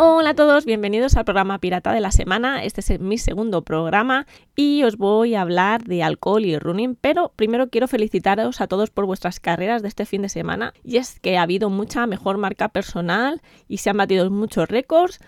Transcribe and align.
Hola 0.00 0.30
a 0.30 0.34
todos, 0.34 0.64
bienvenidos 0.64 1.16
al 1.16 1.24
programa 1.24 1.58
Pirata 1.58 1.92
de 1.92 1.98
la 1.98 2.12
Semana. 2.12 2.62
Este 2.62 2.80
es 2.80 3.00
mi 3.00 3.18
segundo 3.18 3.62
programa 3.62 4.28
y 4.54 4.84
os 4.84 4.96
voy 4.96 5.34
a 5.34 5.40
hablar 5.40 5.82
de 5.82 6.04
alcohol 6.04 6.44
y 6.44 6.56
running, 6.56 6.94
pero 6.94 7.32
primero 7.34 7.68
quiero 7.68 7.88
felicitaros 7.88 8.60
a 8.60 8.68
todos 8.68 8.90
por 8.90 9.06
vuestras 9.06 9.40
carreras 9.40 9.82
de 9.82 9.88
este 9.88 10.06
fin 10.06 10.22
de 10.22 10.28
semana. 10.28 10.72
Y 10.84 10.98
es 10.98 11.18
que 11.18 11.36
ha 11.36 11.42
habido 11.42 11.68
mucha 11.68 12.06
mejor 12.06 12.38
marca 12.38 12.68
personal 12.68 13.42
y 13.66 13.78
se 13.78 13.90
han 13.90 13.96
batido 13.96 14.30
muchos 14.30 14.68
récords 14.68 15.18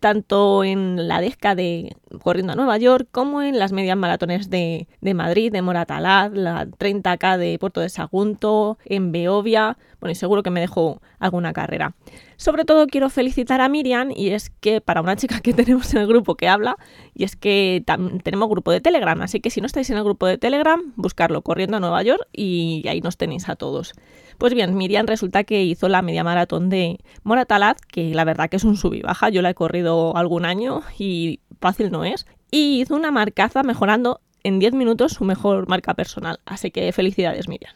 tanto 0.00 0.64
en 0.64 1.08
la 1.08 1.20
década 1.20 1.54
de 1.54 1.96
corriendo 2.22 2.52
a 2.52 2.56
Nueva 2.56 2.78
York 2.78 3.08
como 3.10 3.42
en 3.42 3.58
las 3.58 3.72
medias 3.72 3.96
maratones 3.96 4.50
de, 4.50 4.86
Madrid, 5.14 5.50
de 5.50 5.62
Moratalaz, 5.62 6.32
la 6.32 6.66
30K 6.66 7.36
de 7.38 7.58
Puerto 7.58 7.80
de 7.80 7.88
Sagunto, 7.88 8.78
en 8.84 9.12
Beovia, 9.12 9.78
bueno, 10.00 10.12
y 10.12 10.14
seguro 10.14 10.42
que 10.42 10.50
me 10.50 10.60
dejo 10.60 11.00
alguna 11.18 11.52
carrera. 11.52 11.94
Sobre 12.36 12.64
todo 12.64 12.86
quiero 12.86 13.08
felicitar 13.10 13.60
a 13.60 13.68
Miriam 13.68 14.10
y 14.14 14.30
es 14.30 14.50
que 14.50 14.80
para 14.80 15.00
una 15.00 15.16
chica 15.16 15.40
que 15.40 15.52
tenemos 15.54 15.92
en 15.94 16.00
el 16.00 16.06
grupo 16.06 16.36
que 16.36 16.48
habla, 16.48 16.76
y 17.14 17.24
es 17.24 17.36
que 17.36 17.84
tenemos 18.22 18.48
grupo 18.48 18.70
de 18.70 18.80
Telegram, 18.80 19.20
así 19.22 19.40
que 19.40 19.50
si 19.50 19.60
no 19.60 19.66
estáis 19.66 19.90
en 19.90 19.96
el 19.96 20.04
grupo 20.04 20.26
de 20.26 20.38
Telegram, 20.38 20.80
buscarlo 20.96 21.42
corriendo 21.42 21.76
a 21.76 21.80
Nueva 21.80 22.02
York 22.02 22.26
y 22.32 22.84
ahí 22.88 23.00
nos 23.00 23.16
tenéis 23.16 23.48
a 23.48 23.56
todos. 23.56 23.94
Pues 24.42 24.54
bien, 24.54 24.76
Miriam 24.76 25.06
resulta 25.06 25.44
que 25.44 25.62
hizo 25.62 25.88
la 25.88 26.02
media 26.02 26.24
maratón 26.24 26.68
de 26.68 26.98
Moratalaz, 27.22 27.76
que 27.80 28.12
la 28.12 28.24
verdad 28.24 28.50
que 28.50 28.56
es 28.56 28.64
un 28.64 28.76
sub 28.76 28.92
y 28.92 29.00
baja, 29.00 29.28
yo 29.28 29.40
la 29.40 29.50
he 29.50 29.54
corrido 29.54 30.16
algún 30.16 30.44
año 30.44 30.82
y 30.98 31.38
fácil 31.60 31.92
no 31.92 32.04
es, 32.04 32.26
y 32.50 32.80
hizo 32.80 32.96
una 32.96 33.12
marcaza 33.12 33.62
mejorando 33.62 34.20
en 34.42 34.58
10 34.58 34.72
minutos 34.72 35.12
su 35.12 35.22
mejor 35.22 35.68
marca 35.68 35.94
personal, 35.94 36.40
así 36.44 36.72
que 36.72 36.90
felicidades 36.90 37.46
Miriam. 37.46 37.72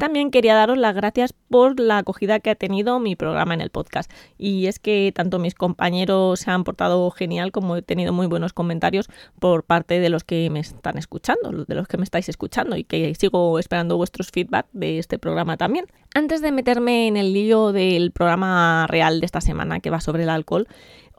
También 0.00 0.30
quería 0.30 0.54
daros 0.54 0.78
las 0.78 0.94
gracias 0.94 1.34
por 1.34 1.78
la 1.78 1.98
acogida 1.98 2.40
que 2.40 2.48
ha 2.48 2.54
tenido 2.54 2.98
mi 3.00 3.16
programa 3.16 3.52
en 3.52 3.60
el 3.60 3.68
podcast. 3.68 4.10
Y 4.38 4.64
es 4.64 4.78
que 4.78 5.12
tanto 5.14 5.38
mis 5.38 5.54
compañeros 5.54 6.40
se 6.40 6.50
han 6.50 6.64
portado 6.64 7.10
genial 7.10 7.52
como 7.52 7.76
he 7.76 7.82
tenido 7.82 8.14
muy 8.14 8.26
buenos 8.26 8.54
comentarios 8.54 9.10
por 9.38 9.62
parte 9.62 10.00
de 10.00 10.08
los 10.08 10.24
que 10.24 10.48
me 10.48 10.60
están 10.60 10.96
escuchando, 10.96 11.66
de 11.66 11.74
los 11.74 11.86
que 11.86 11.98
me 11.98 12.04
estáis 12.04 12.30
escuchando 12.30 12.78
y 12.78 12.84
que 12.84 13.14
sigo 13.14 13.58
esperando 13.58 13.98
vuestros 13.98 14.30
feedback 14.30 14.68
de 14.72 14.98
este 14.98 15.18
programa 15.18 15.58
también. 15.58 15.84
Antes 16.14 16.40
de 16.40 16.50
meterme 16.50 17.06
en 17.06 17.18
el 17.18 17.34
lío 17.34 17.72
del 17.72 18.10
programa 18.10 18.86
real 18.86 19.20
de 19.20 19.26
esta 19.26 19.42
semana 19.42 19.80
que 19.80 19.90
va 19.90 20.00
sobre 20.00 20.22
el 20.22 20.30
alcohol, 20.30 20.66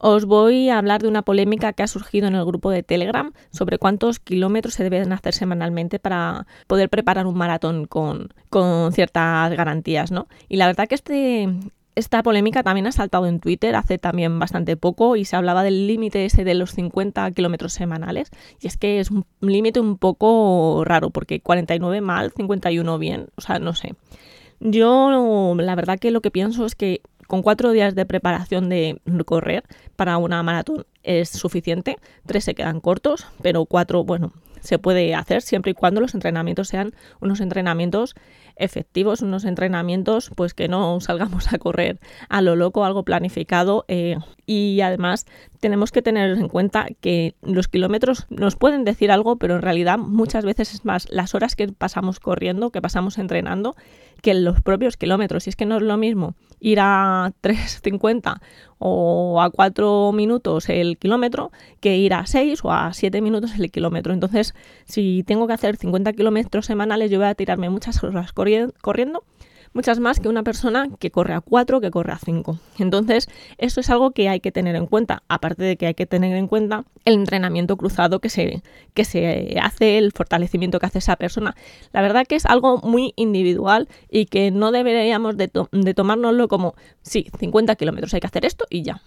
os 0.04 0.26
voy 0.26 0.70
a 0.70 0.80
hablar 0.80 1.02
de 1.04 1.08
una 1.08 1.22
polémica 1.22 1.74
que 1.74 1.84
ha 1.84 1.88
surgido 1.88 2.28
en 2.28 2.34
el 2.34 2.44
grupo 2.44 2.72
de 2.72 2.82
Telegram 2.82 3.34
sobre 3.52 3.78
cuántos 3.78 4.20
kilómetros 4.20 4.74
se 4.74 4.84
deben 4.84 5.14
hacer 5.14 5.36
semanalmente 5.36 6.00
para 6.00 6.48
poder 6.66 6.90
preparar 6.90 7.28
un 7.28 7.38
maratón 7.38 7.86
con, 7.86 8.30
ciertas 8.94 9.52
garantías, 9.52 10.12
¿no? 10.12 10.28
Y 10.50 10.58
la 10.58 10.66
verdad 10.66 10.88
que 10.88 10.96
este, 10.96 11.50
esta 11.94 12.24
polémica 12.24 12.64
también 12.64 12.88
ha 12.88 12.92
saltado 12.92 13.28
en 13.28 13.40
Twitter 13.40 13.76
hace 13.76 14.00
también 14.00 14.40
bastante 14.40 14.76
poco 14.76 15.18
y 15.18 15.26
se 15.26 15.36
hablaba 15.36 15.62
del 15.62 15.86
límite 15.86 16.26
ese 16.26 16.44
de 16.44 16.56
los 16.56 16.72
50 16.72 17.30
kilómetros 17.32 17.74
semanales. 17.74 18.32
Y 18.60 18.68
es 18.68 18.78
que 18.78 19.00
es 19.00 19.12
un 19.12 19.26
límite 19.40 19.80
un 19.80 20.00
poco 20.00 20.82
raro 20.84 21.12
porque 21.12 21.42
49 21.42 22.02
mal, 22.02 22.32
51 22.36 22.98
bien, 22.98 23.28
o 23.36 23.42
sea, 23.42 23.60
no 23.60 23.76
sé. 23.76 23.94
Yo 24.64 25.56
la 25.58 25.76
verdad 25.76 25.98
que 25.98 26.12
lo 26.12 26.22
que 26.22 26.30
pienso 26.30 26.66
es 26.66 26.76
que 26.76 27.02
con 27.32 27.44
cuatro 27.44 27.72
días 27.72 27.96
de 27.96 28.06
preparación 28.06 28.68
de 28.68 29.00
correr 29.26 29.64
para 29.96 30.18
una 30.18 30.44
maratón 30.44 30.86
es 31.02 31.30
suficiente. 31.30 31.96
Tres 32.26 32.44
se 32.44 32.56
quedan 32.56 32.82
cortos, 32.82 33.26
pero 33.42 33.64
cuatro, 33.64 34.04
bueno, 34.04 34.34
se 34.62 34.80
puede 34.80 35.14
hacer 35.14 35.42
siempre 35.42 35.72
y 35.72 35.74
cuando 35.74 36.02
los 36.02 36.14
entrenamientos 36.14 36.70
sean 36.70 36.94
unos 37.20 37.42
entrenamientos 37.42 38.16
efectivos, 38.56 39.22
unos 39.22 39.46
entrenamientos 39.46 40.32
pues 40.36 40.54
que 40.54 40.68
no 40.68 41.00
salgamos 41.02 41.52
a 41.54 41.58
correr 41.58 42.00
a 42.30 42.42
lo 42.42 42.56
loco, 42.56 42.86
algo 42.86 43.04
planificado 43.04 43.86
eh, 43.88 44.18
y 44.46 44.82
además 44.82 45.26
tenemos 45.60 45.92
que 45.92 46.02
tener 46.02 46.38
en 46.38 46.48
cuenta 46.48 46.88
que 47.00 47.36
los 47.42 47.68
kilómetros 47.68 48.28
nos 48.30 48.56
pueden 48.56 48.84
decir 48.84 49.12
algo, 49.12 49.38
pero 49.38 49.56
en 49.56 49.62
realidad 49.62 49.98
muchas 49.98 50.46
veces 50.46 50.74
es 50.74 50.86
más 50.86 51.08
las 51.10 51.36
horas 51.36 51.56
que 51.56 51.68
pasamos 51.70 52.20
corriendo, 52.20 52.72
que 52.72 52.82
pasamos 52.82 53.18
entrenando, 53.18 53.76
que 54.22 54.34
los 54.34 54.62
propios 54.62 54.98
kilómetros. 54.98 55.48
Y 55.48 55.52
es 55.52 55.56
que 55.56 55.66
no 55.66 55.78
es 55.78 55.84
lo 55.84 55.98
mismo 55.98 56.36
ir 56.60 56.80
a 56.82 57.32
3.50 57.42 58.42
o 58.84 59.40
a 59.40 59.52
4 59.52 60.12
minutos 60.12 60.68
el 60.68 60.98
kilómetro 60.98 61.52
que 61.80 61.98
ir 61.98 62.16
a 62.16 62.26
6 62.26 62.66
o 62.66 62.72
a 62.72 62.92
7 62.94 63.22
minutos 63.22 63.52
el 63.58 63.72
kilómetro. 63.72 64.12
Entonces, 64.12 64.56
si 64.86 65.24
tengo 65.24 65.46
que 65.46 65.54
hacer 65.54 65.78
50 65.78 66.14
kilómetros 66.14 66.66
semanales, 66.66 67.12
yo 67.12 67.20
voy 67.20 67.28
a 67.28 67.36
tirarme 67.36 67.70
muchas 67.70 68.04
horas 68.04 68.34
corriendo 68.34 69.24
muchas 69.74 70.00
más 70.00 70.20
que 70.20 70.30
una 70.30 70.44
persona 70.44 70.88
que 71.00 71.12
corre 71.12 71.34
a 71.34 71.42
4, 71.42 71.82
que 71.82 71.92
corre 71.92 72.14
a 72.14 72.18
5. 72.18 72.60
Entonces, 72.80 73.30
eso 73.58 73.80
es 73.80 73.90
algo 73.90 74.12
que 74.12 74.30
hay 74.30 74.40
que 74.40 74.52
tener 74.52 74.76
en 74.76 74.88
cuenta, 74.88 75.24
aparte 75.28 75.64
de 75.64 75.78
que 75.78 75.88
hay 75.88 75.94
que 75.94 76.06
tener 76.06 76.36
en 76.36 76.48
cuenta 76.48 76.86
el 77.06 77.16
entrenamiento 77.16 77.78
cruzado 77.78 78.20
que 78.20 78.30
se, 78.30 78.62
que 78.94 79.06
se 79.06 79.58
hace, 79.62 79.98
el 79.98 80.12
fortalecimiento 80.12 80.80
que 80.80 80.86
hace 80.86 81.00
esa 81.00 81.16
persona. 81.16 81.56
La 81.94 82.02
verdad 82.02 82.26
que 82.28 82.36
es 82.36 82.46
algo 82.46 82.78
muy 82.80 83.14
individual 83.16 83.88
y 84.10 84.26
que 84.26 84.52
no 84.52 84.72
deberíamos 84.72 85.38
de, 85.38 85.50
de 85.72 85.94
tomárnoslo 85.94 86.48
como, 86.48 86.76
sí, 87.02 87.28
50 87.40 87.76
kilómetros 87.76 88.14
hay 88.14 88.20
que 88.20 88.28
hacer 88.28 88.46
esto 88.46 88.66
y 88.70 88.84
ya. 88.84 89.02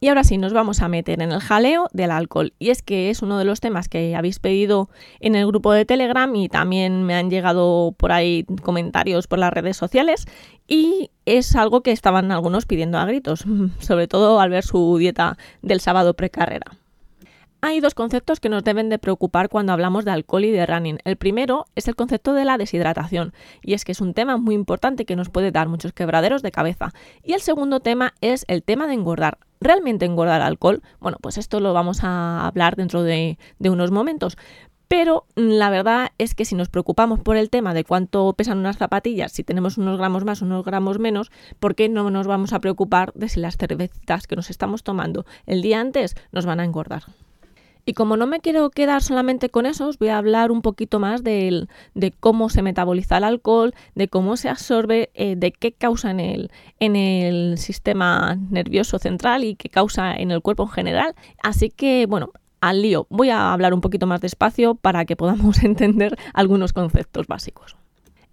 Y 0.00 0.08
ahora 0.08 0.22
sí, 0.22 0.38
nos 0.38 0.52
vamos 0.52 0.80
a 0.80 0.88
meter 0.88 1.20
en 1.22 1.32
el 1.32 1.40
jaleo 1.40 1.88
del 1.92 2.12
alcohol. 2.12 2.52
Y 2.58 2.70
es 2.70 2.82
que 2.82 3.10
es 3.10 3.22
uno 3.22 3.38
de 3.38 3.44
los 3.44 3.60
temas 3.60 3.88
que 3.88 4.14
habéis 4.14 4.38
pedido 4.38 4.88
en 5.18 5.34
el 5.34 5.46
grupo 5.46 5.72
de 5.72 5.84
Telegram 5.84 6.34
y 6.36 6.48
también 6.48 7.02
me 7.02 7.14
han 7.14 7.30
llegado 7.30 7.92
por 7.96 8.12
ahí 8.12 8.44
comentarios 8.62 9.26
por 9.26 9.38
las 9.40 9.52
redes 9.52 9.76
sociales. 9.76 10.26
Y 10.68 11.10
es 11.24 11.56
algo 11.56 11.82
que 11.82 11.92
estaban 11.92 12.30
algunos 12.30 12.66
pidiendo 12.66 12.98
a 12.98 13.06
gritos, 13.06 13.44
sobre 13.80 14.06
todo 14.06 14.40
al 14.40 14.50
ver 14.50 14.64
su 14.64 14.98
dieta 14.98 15.36
del 15.62 15.80
sábado 15.80 16.14
precarrera. 16.14 16.70
Hay 17.60 17.80
dos 17.80 17.94
conceptos 17.94 18.38
que 18.38 18.48
nos 18.48 18.62
deben 18.62 18.88
de 18.88 19.00
preocupar 19.00 19.48
cuando 19.48 19.72
hablamos 19.72 20.04
de 20.04 20.12
alcohol 20.12 20.44
y 20.44 20.52
de 20.52 20.64
running. 20.64 21.00
El 21.02 21.16
primero 21.16 21.66
es 21.74 21.88
el 21.88 21.96
concepto 21.96 22.32
de 22.32 22.44
la 22.44 22.56
deshidratación, 22.56 23.34
y 23.62 23.74
es 23.74 23.84
que 23.84 23.90
es 23.90 24.00
un 24.00 24.14
tema 24.14 24.36
muy 24.36 24.54
importante 24.54 25.04
que 25.04 25.16
nos 25.16 25.28
puede 25.28 25.50
dar 25.50 25.66
muchos 25.66 25.92
quebraderos 25.92 26.42
de 26.42 26.52
cabeza. 26.52 26.92
Y 27.24 27.32
el 27.32 27.40
segundo 27.40 27.80
tema 27.80 28.14
es 28.20 28.44
el 28.46 28.62
tema 28.62 28.86
de 28.86 28.94
engordar. 28.94 29.38
¿Realmente 29.60 30.04
engordar 30.04 30.40
alcohol? 30.40 30.82
Bueno, 31.00 31.18
pues 31.20 31.36
esto 31.36 31.58
lo 31.58 31.72
vamos 31.72 32.04
a 32.04 32.46
hablar 32.46 32.76
dentro 32.76 33.02
de, 33.02 33.38
unos 33.58 33.90
momentos. 33.90 34.38
Pero 34.86 35.26
la 35.34 35.68
verdad 35.68 36.12
es 36.16 36.36
que 36.36 36.44
si 36.44 36.54
nos 36.54 36.68
preocupamos 36.68 37.18
por 37.18 37.36
el 37.36 37.50
tema 37.50 37.74
de 37.74 37.82
cuánto 37.82 38.32
pesan 38.34 38.58
unas 38.58 38.78
zapatillas, 38.78 39.32
si 39.32 39.42
tenemos 39.42 39.78
unos 39.78 39.98
gramos 39.98 40.24
más, 40.24 40.42
unos 40.42 40.64
gramos 40.64 41.00
menos, 41.00 41.32
¿por 41.58 41.74
qué 41.74 41.88
no 41.88 42.08
nos 42.08 42.28
vamos 42.28 42.52
a 42.52 42.60
preocupar 42.60 43.12
de 43.14 43.28
si 43.28 43.40
las 43.40 43.56
cervecitas 43.56 44.28
que 44.28 44.36
nos 44.36 44.48
estamos 44.48 44.84
tomando 44.84 45.26
el 45.44 45.60
día 45.60 45.80
antes 45.80 46.14
nos 46.30 46.46
van 46.46 46.60
a 46.60 46.64
engordar? 46.64 47.02
Y 47.88 47.94
como 47.94 48.18
no 48.18 48.26
me 48.26 48.40
quiero 48.40 48.68
quedar 48.68 49.02
solamente 49.02 49.48
con 49.48 49.64
eso, 49.64 49.86
os 49.88 49.98
voy 49.98 50.08
a 50.08 50.18
hablar 50.18 50.52
un 50.52 50.60
poquito 50.60 51.00
más 51.00 51.24
de, 51.24 51.66
cómo 52.20 52.50
se 52.50 52.60
metaboliza 52.60 53.16
el 53.16 53.24
alcohol, 53.24 53.74
de 53.94 54.08
cómo 54.08 54.36
se 54.36 54.50
absorbe, 54.50 55.08
eh, 55.14 55.36
de 55.36 55.52
qué 55.52 55.72
causa 55.72 56.10
en 56.10 56.20
el, 56.20 56.50
en 56.80 56.96
el 56.96 57.56
sistema 57.56 58.36
nervioso 58.50 58.98
central 58.98 59.42
y 59.42 59.54
qué 59.54 59.70
causa 59.70 60.14
en 60.14 60.32
el 60.32 60.42
cuerpo 60.42 60.64
en 60.64 60.68
general. 60.68 61.14
Así 61.42 61.70
que, 61.70 62.04
bueno, 62.04 62.32
al 62.60 62.82
lío. 62.82 63.06
Voy 63.08 63.30
a 63.30 63.54
hablar 63.54 63.72
un 63.72 63.80
poquito 63.80 64.06
más 64.06 64.20
despacio 64.20 64.74
para 64.74 65.06
que 65.06 65.16
podamos 65.16 65.62
entender 65.64 66.14
algunos 66.34 66.74
conceptos 66.74 67.26
básicos. 67.26 67.74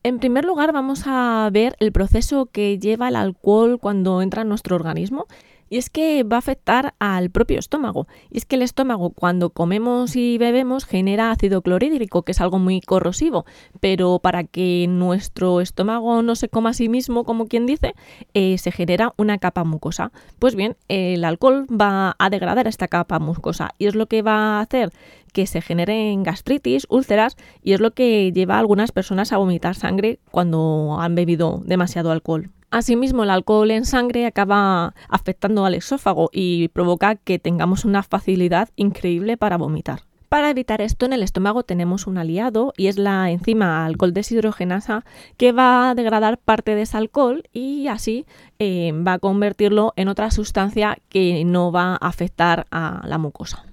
En 0.04 0.20
primer 0.20 0.44
lugar, 0.44 0.74
vamos 0.74 1.04
a 1.06 1.50
ver 1.54 1.78
el 1.80 1.94
proceso 1.94 2.48
que 2.48 2.78
lleva 2.78 3.08
el 3.08 3.16
alcohol 3.16 3.80
cuando 3.80 4.22
entra 4.22 4.42
en 4.42 4.50
nuestro 4.50 4.76
organismo 4.76 5.28
y 5.70 5.78
es 5.78 5.90
que 5.90 6.24
va 6.24 6.38
a 6.38 6.40
afectar 6.40 6.94
al 7.00 7.30
propio 7.30 7.60
estómago. 7.60 8.08
Y 8.32 8.38
es 8.38 8.46
que 8.46 8.56
el 8.56 8.62
estómago 8.62 9.12
cuando 9.12 9.50
comemos 9.50 10.16
y 10.16 10.38
bebemos 10.38 10.86
genera 10.86 11.32
ácido 11.32 11.62
clorhídrico, 11.62 12.24
que 12.24 12.32
es 12.32 12.42
algo 12.42 12.60
muy 12.60 12.82
corrosivo, 12.82 13.46
pero 13.80 14.20
para 14.20 14.44
que 14.44 14.86
nuestro 14.88 15.62
estómago 15.62 16.22
no 16.22 16.36
se 16.36 16.50
coma 16.50 16.72
a 16.72 16.74
sí 16.74 16.90
mismo, 16.90 17.24
como 17.24 17.48
quien 17.48 17.66
dice, 17.66 17.96
eh, 18.34 18.58
se 18.58 18.72
genera 18.72 19.14
una 19.18 19.38
capa 19.38 19.64
mucosa. 19.64 20.12
Pues 20.40 20.56
bien, 20.56 20.76
el 20.88 21.24
alcohol 21.24 21.66
va 21.70 22.16
a 22.20 22.30
degradar 22.30 22.68
esta 22.68 22.88
capa 22.88 23.20
mucosa 23.20 23.72
y 23.78 23.88
es 23.88 23.96
lo 23.96 24.08
que 24.08 24.22
va 24.22 24.58
a 24.58 24.62
hacer 24.62 24.92
que 25.34 25.48
se 25.48 25.62
generen 25.62 26.24
gastritis, 26.24 26.88
úlceras 26.90 27.36
y 27.62 27.74
es 27.74 27.82
lo 27.82 27.92
que 27.92 28.32
lleva 28.32 28.56
a 28.56 28.60
algunas 28.60 28.94
personas 28.94 29.34
a 29.34 29.38
vomitar 29.38 29.76
sangre 29.76 30.18
cuando 30.32 30.98
han 30.98 31.14
bebido 31.14 31.62
demasiado 31.66 32.12
alcohol. 32.12 32.52
Asimismo, 32.72 33.24
el 33.24 33.30
alcohol 33.30 33.72
en 33.72 33.86
sangre 33.86 34.26
acaba 34.26 34.96
afectando 35.08 35.66
al 35.66 35.76
esófago 35.76 36.30
y 36.34 36.68
provoca 36.70 37.16
que 37.16 37.40
tengamos 37.40 37.86
una 37.86 38.04
facilidad 38.04 38.70
increíble 38.76 39.38
para 39.38 39.58
vomitar. 39.58 40.02
Para 40.30 40.50
evitar 40.50 40.82
esto 40.82 41.06
en 41.06 41.14
el 41.14 41.24
estómago 41.24 41.64
tenemos 41.64 42.08
un 42.08 42.18
aliado 42.18 42.74
y 42.76 42.88
es 42.88 42.98
la 42.98 43.30
enzima 43.30 43.86
alcohol 43.86 44.14
deshidrogenasa 44.14 45.06
que 45.38 45.52
va 45.52 45.90
a 45.90 45.96
degradar 45.96 46.40
parte 46.40 46.76
de 46.76 46.82
ese 46.82 46.98
alcohol 46.98 47.44
y 47.54 47.88
así 47.88 48.26
eh, 48.60 48.92
va 48.92 49.14
a 49.14 49.20
convertirlo 49.20 49.94
en 49.96 50.10
otra 50.10 50.32
sustancia 50.32 50.98
que 51.10 51.46
no 51.46 51.72
va 51.72 51.94
a 51.94 52.08
afectar 52.08 52.66
a 52.72 53.04
la 53.08 53.18
mucosa. 53.18 53.64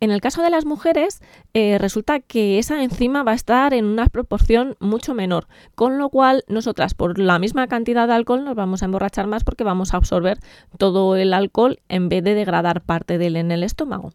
En 0.00 0.12
el 0.12 0.20
caso 0.20 0.42
de 0.42 0.50
las 0.50 0.64
mujeres, 0.64 1.20
eh, 1.54 1.76
resulta 1.78 2.20
que 2.20 2.60
esa 2.60 2.84
enzima 2.84 3.24
va 3.24 3.32
a 3.32 3.34
estar 3.34 3.74
en 3.74 3.84
una 3.84 4.06
proporción 4.06 4.76
mucho 4.78 5.12
menor, 5.12 5.48
con 5.74 5.98
lo 5.98 6.08
cual 6.08 6.44
nosotras 6.46 6.94
por 6.94 7.18
la 7.18 7.40
misma 7.40 7.66
cantidad 7.66 8.06
de 8.06 8.14
alcohol 8.14 8.44
nos 8.44 8.54
vamos 8.54 8.82
a 8.82 8.84
emborrachar 8.84 9.26
más 9.26 9.42
porque 9.42 9.64
vamos 9.64 9.92
a 9.92 9.96
absorber 9.96 10.38
todo 10.78 11.16
el 11.16 11.34
alcohol 11.34 11.80
en 11.88 12.08
vez 12.08 12.22
de 12.22 12.34
degradar 12.34 12.82
parte 12.82 13.18
de 13.18 13.26
él 13.26 13.36
en 13.36 13.50
el 13.50 13.64
estómago. 13.64 14.12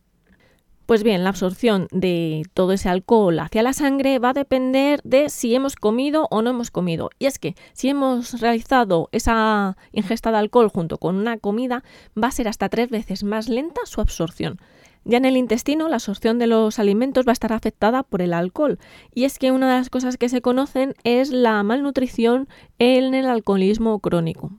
Pues 0.85 1.03
bien, 1.03 1.24
la 1.24 1.30
absorción 1.30 1.88
de 1.91 2.44
todo 2.53 2.74
ese 2.74 2.89
alcohol 2.89 3.39
hacia 3.39 3.63
la 3.63 3.71
sangre 3.71 4.19
va 4.19 4.29
a 4.29 4.33
depender 4.33 5.00
de 5.03 5.29
si 5.29 5.56
hemos 5.56 5.75
comido 5.75 6.27
o 6.29 6.41
no 6.41 6.50
hemos 6.50 6.71
comido. 6.71 7.09
Y 7.19 7.25
es 7.25 7.39
que 7.39 7.56
si 7.71 7.88
hemos 7.88 8.41
realizado 8.41 9.07
esa 9.13 9.77
ingesta 9.94 10.31
de 10.31 10.38
alcohol 10.38 10.68
junto 10.68 10.97
con 10.97 11.15
una 11.15 11.38
comida, 11.38 11.83
va 12.21 12.27
a 12.27 12.31
ser 12.31 12.50
hasta 12.50 12.68
tres 12.68 12.89
veces 12.89 13.24
más 13.24 13.47
lenta 13.47 13.81
su 13.86 14.01
absorción. 14.01 14.59
Ya 15.05 15.17
en 15.17 15.25
el 15.25 15.35
intestino, 15.35 15.89
la 15.89 15.95
absorción 15.95 16.39
de 16.39 16.47
los 16.47 16.79
alimentos 16.79 17.25
va 17.27 17.31
a 17.31 17.33
estar 17.33 17.51
afectada 17.51 18.03
por 18.03 18.21
el 18.21 18.33
alcohol. 18.33 18.79
Y 19.13 19.25
es 19.25 19.38
que 19.38 19.51
una 19.51 19.69
de 19.69 19.77
las 19.77 19.89
cosas 19.89 20.17
que 20.17 20.29
se 20.29 20.41
conocen 20.41 20.95
es 21.03 21.31
la 21.31 21.61
malnutrición 21.63 22.47
en 22.79 23.13
el 23.13 23.25
alcoholismo 23.25 24.00
crónico. 24.00 24.51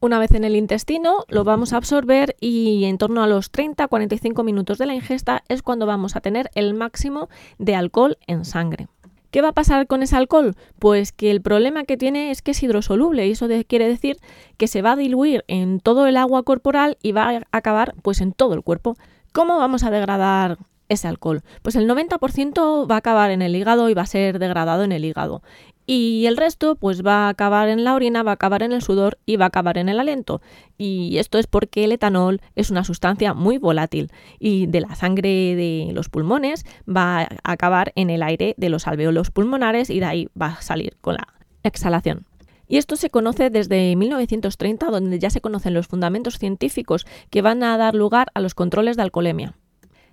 Una 0.00 0.18
vez 0.18 0.32
en 0.32 0.42
el 0.42 0.56
intestino 0.56 1.24
lo 1.28 1.44
vamos 1.44 1.72
a 1.72 1.76
absorber 1.76 2.34
y 2.40 2.84
en 2.86 2.98
torno 2.98 3.22
a 3.22 3.28
los 3.28 3.52
30-45 3.52 4.42
minutos 4.42 4.78
de 4.78 4.86
la 4.86 4.94
ingesta 4.94 5.44
es 5.48 5.62
cuando 5.62 5.86
vamos 5.86 6.16
a 6.16 6.20
tener 6.20 6.50
el 6.56 6.74
máximo 6.74 7.28
de 7.58 7.76
alcohol 7.76 8.18
en 8.26 8.44
sangre. 8.44 8.88
¿Qué 9.30 9.40
va 9.40 9.48
a 9.48 9.52
pasar 9.52 9.86
con 9.86 10.02
ese 10.02 10.16
alcohol? 10.16 10.56
Pues 10.78 11.12
que 11.12 11.30
el 11.30 11.40
problema 11.40 11.84
que 11.84 11.96
tiene 11.96 12.30
es 12.30 12.42
que 12.42 12.50
es 12.50 12.62
hidrosoluble 12.62 13.26
y 13.26 13.30
eso 13.30 13.46
quiere 13.66 13.88
decir 13.88 14.18
que 14.58 14.66
se 14.66 14.82
va 14.82 14.92
a 14.92 14.96
diluir 14.96 15.44
en 15.48 15.80
todo 15.80 16.06
el 16.06 16.16
agua 16.16 16.42
corporal 16.42 16.98
y 17.02 17.12
va 17.12 17.30
a 17.30 17.42
acabar 17.52 17.94
pues 18.02 18.20
en 18.20 18.32
todo 18.32 18.54
el 18.54 18.62
cuerpo. 18.62 18.96
¿Cómo 19.32 19.58
vamos 19.58 19.82
a 19.84 19.90
degradar 19.90 20.58
ese 20.88 21.08
alcohol? 21.08 21.42
Pues 21.62 21.76
el 21.76 21.88
90% 21.88 22.90
va 22.90 22.96
a 22.96 22.98
acabar 22.98 23.30
en 23.30 23.42
el 23.42 23.56
hígado 23.56 23.88
y 23.88 23.94
va 23.94 24.02
a 24.02 24.06
ser 24.06 24.38
degradado 24.38 24.84
en 24.84 24.92
el 24.92 25.04
hígado 25.04 25.42
y 25.86 26.26
el 26.26 26.36
resto 26.36 26.76
pues 26.76 27.04
va 27.04 27.26
a 27.26 27.28
acabar 27.30 27.68
en 27.68 27.84
la 27.84 27.94
orina, 27.94 28.22
va 28.22 28.32
a 28.32 28.34
acabar 28.34 28.62
en 28.62 28.72
el 28.72 28.82
sudor 28.82 29.18
y 29.26 29.36
va 29.36 29.46
a 29.46 29.48
acabar 29.48 29.78
en 29.78 29.88
el 29.88 30.00
aliento. 30.00 30.40
Y 30.78 31.18
esto 31.18 31.38
es 31.38 31.46
porque 31.46 31.84
el 31.84 31.92
etanol 31.92 32.40
es 32.54 32.70
una 32.70 32.84
sustancia 32.84 33.34
muy 33.34 33.58
volátil 33.58 34.10
y 34.38 34.66
de 34.66 34.80
la 34.80 34.94
sangre 34.94 35.28
de 35.28 35.90
los 35.92 36.08
pulmones 36.08 36.64
va 36.88 37.22
a 37.22 37.28
acabar 37.44 37.92
en 37.96 38.10
el 38.10 38.22
aire 38.22 38.54
de 38.56 38.68
los 38.68 38.86
alveolos 38.86 39.30
pulmonares 39.30 39.90
y 39.90 40.00
de 40.00 40.06
ahí 40.06 40.28
va 40.40 40.46
a 40.46 40.62
salir 40.62 40.96
con 41.00 41.14
la 41.14 41.28
exhalación. 41.62 42.26
Y 42.72 42.78
esto 42.78 42.96
se 42.96 43.10
conoce 43.10 43.50
desde 43.50 43.94
1930, 43.96 44.86
donde 44.86 45.18
ya 45.18 45.28
se 45.28 45.42
conocen 45.42 45.74
los 45.74 45.88
fundamentos 45.88 46.38
científicos 46.38 47.04
que 47.28 47.42
van 47.42 47.62
a 47.62 47.76
dar 47.76 47.94
lugar 47.94 48.28
a 48.32 48.40
los 48.40 48.54
controles 48.54 48.96
de 48.96 49.02
alcoholemia. 49.02 49.58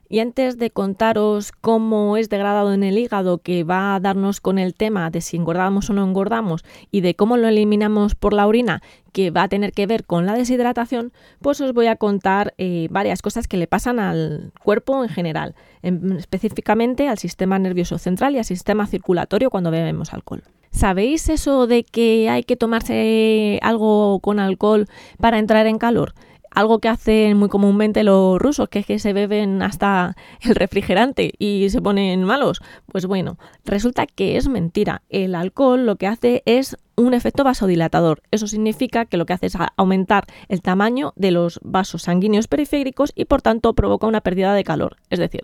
Y 0.10 0.20
antes 0.20 0.58
de 0.58 0.70
contaros 0.70 1.54
cómo 1.54 2.18
es 2.18 2.28
degradado 2.28 2.74
en 2.74 2.84
el 2.84 2.98
hígado, 2.98 3.38
que 3.38 3.64
va 3.64 3.96
a 3.96 4.02
darnos 4.02 4.42
con 4.42 4.60
el 4.60 4.74
tema 4.74 5.10
de 5.10 5.22
si 5.22 5.38
engordamos 5.38 5.90
o 5.90 5.94
no 5.94 6.04
engordamos, 6.04 6.66
y 6.92 7.00
de 7.00 7.16
cómo 7.16 7.38
lo 7.38 7.48
eliminamos 7.48 8.16
por 8.16 8.34
la 8.34 8.46
orina, 8.46 8.82
que 9.14 9.32
va 9.32 9.44
a 9.44 9.48
tener 9.48 9.72
que 9.72 9.88
ver 9.88 10.04
con 10.04 10.26
la 10.26 10.34
deshidratación, 10.34 11.14
pues 11.42 11.62
os 11.62 11.74
voy 11.74 11.88
a 11.88 11.96
contar 11.96 12.56
eh, 12.58 12.90
varias 12.92 13.22
cosas 13.22 13.48
que 13.48 13.56
le 13.56 13.68
pasan 13.68 14.02
al 14.02 14.52
cuerpo 14.62 15.02
en 15.02 15.10
general, 15.10 15.56
específicamente 15.82 17.08
al 17.08 17.20
sistema 17.20 17.58
nervioso 17.58 17.98
central 18.00 18.36
y 18.36 18.40
al 18.40 18.44
sistema 18.44 18.86
circulatorio 18.86 19.50
cuando 19.50 19.72
bebemos 19.72 20.12
alcohol. 20.12 20.44
¿Sabéis 20.72 21.30
eso 21.30 21.68
de 21.68 21.84
que 21.84 22.30
hay 22.30 22.44
que 22.44 22.56
tomarse 22.56 23.60
algo 23.62 24.20
con 24.20 24.40
alcohol 24.40 24.88
para 25.20 25.40
entrar 25.40 25.68
en 25.68 25.78
calor? 25.78 26.14
algo 26.52 26.80
que 26.80 26.90
hacen 26.90 27.38
muy 27.38 27.50
comúnmente 27.50 28.04
los 28.04 28.40
rusos, 28.40 28.70
que 28.70 28.80
es 28.80 28.86
que 28.86 29.00
se 29.00 29.14
beben 29.14 29.62
hasta 29.62 30.16
el 30.42 30.56
refrigerante 30.56 31.34
y 31.38 31.70
se 31.70 31.82
ponen 31.82 32.24
malos. 32.24 32.62
Pues 32.92 33.06
bueno, 33.06 33.38
resulta 33.66 34.08
que 34.08 34.38
es 34.38 34.48
mentira. 34.48 35.04
El 35.10 35.36
alcohol 35.36 35.86
lo 35.86 35.96
que 35.96 36.08
hace 36.08 36.44
es 36.46 36.78
un 36.96 37.14
efecto 37.14 37.44
vasodilatador. 37.44 38.22
Eso 38.32 38.48
significa 38.48 39.06
que 39.06 39.18
lo 39.18 39.26
que 39.26 39.34
hace 39.34 39.48
es 39.48 39.58
aumentar 39.78 40.26
el 40.48 40.62
tamaño 40.62 41.14
de 41.16 41.32
los 41.32 41.60
vasos 41.64 42.04
sanguíneos 42.04 42.48
periféricos 42.48 43.12
y 43.16 43.26
por 43.26 43.42
tanto 43.42 43.74
provoca 43.74 44.08
una 44.08 44.22
pérdida 44.22 44.54
de 44.54 44.64
calor. 44.64 44.98
Es 45.10 45.20
decir, 45.20 45.42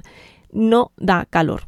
no 0.51 0.91
da 0.97 1.25
calor. 1.29 1.67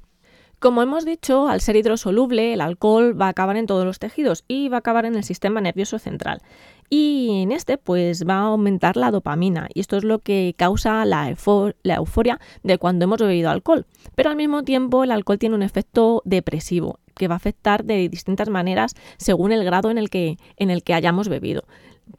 Como 0.59 0.81
hemos 0.81 1.05
dicho, 1.05 1.47
al 1.49 1.61
ser 1.61 1.75
hidrosoluble, 1.75 2.53
el 2.53 2.61
alcohol 2.61 3.19
va 3.19 3.27
a 3.27 3.29
acabar 3.29 3.57
en 3.57 3.67
todos 3.67 3.85
los 3.85 3.99
tejidos 3.99 4.43
y 4.47 4.69
va 4.69 4.77
a 4.77 4.79
acabar 4.79 5.05
en 5.05 5.15
el 5.15 5.23
sistema 5.23 5.61
nervioso 5.61 5.99
central. 5.99 6.41
Y 6.89 7.43
en 7.43 7.51
este, 7.51 7.77
pues 7.77 8.25
va 8.27 8.37
a 8.37 8.47
aumentar 8.47 8.97
la 8.97 9.11
dopamina, 9.11 9.67
y 9.71 9.81
esto 9.81 9.97
es 9.97 10.03
lo 10.03 10.17
que 10.17 10.55
causa 10.57 11.05
la, 11.05 11.29
euforia 11.29 12.39
de 12.63 12.77
cuando 12.79 13.05
hemos 13.05 13.19
bebido 13.19 13.51
alcohol. 13.51 13.85
Pero 14.15 14.31
al 14.31 14.35
mismo 14.35 14.63
tiempo, 14.63 15.03
el 15.03 15.11
alcohol 15.11 15.37
tiene 15.37 15.53
un 15.53 15.61
efecto 15.61 16.23
depresivo 16.25 17.01
que 17.13 17.27
va 17.27 17.35
a 17.35 17.37
afectar 17.37 17.83
de 17.83 18.09
distintas 18.09 18.49
maneras 18.49 18.95
según 19.17 19.51
el 19.51 19.63
grado 19.63 19.91
en 19.91 19.99
el 19.99 20.09
que 20.09 20.93
hayamos 20.93 21.29
bebido 21.29 21.65